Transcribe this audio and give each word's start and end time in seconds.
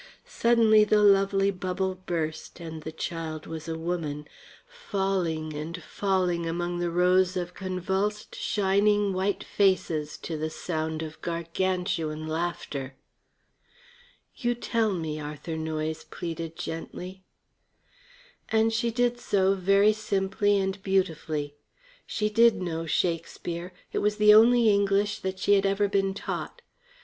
Suddenly 0.25 0.83
the 0.83 1.03
lovely 1.03 1.51
bubble 1.51 1.93
burst 2.07 2.59
and 2.59 2.81
the 2.81 2.91
child 2.91 3.45
was 3.45 3.67
a 3.67 3.77
woman, 3.77 4.27
falling 4.67 5.53
and 5.53 5.83
falling 5.83 6.47
among 6.49 6.79
rows 6.83 7.37
of 7.37 7.53
convulsed, 7.53 8.35
shining 8.35 9.13
white 9.13 9.43
faces 9.43 10.17
to 10.17 10.37
the 10.39 10.49
sound 10.49 11.03
of 11.03 11.21
gargantuan 11.21 12.25
laughter. 12.27 12.95
"You 14.35 14.55
tell 14.55 14.91
me," 14.91 15.19
Arthur 15.19 15.55
Noyes 15.55 16.03
pleaded 16.03 16.55
gently. 16.55 17.21
And 18.49 18.73
she 18.73 18.89
did 18.89 19.19
so 19.19 19.53
very 19.53 19.93
simply 19.93 20.57
and 20.57 20.81
beautifully. 20.81 21.53
She 22.07 22.27
did 22.27 22.59
know 22.59 22.87
Shakespeare; 22.87 23.71
it 23.93 23.99
was 23.99 24.15
the 24.17 24.33
only 24.33 24.67
English 24.67 25.19
that 25.19 25.37
she 25.37 25.53
had 25.53 25.65
ever 25.67 25.87
been 25.87 26.15
taught. 26.15 26.63